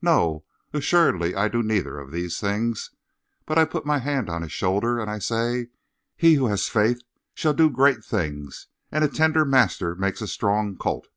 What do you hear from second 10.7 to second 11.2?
colt.'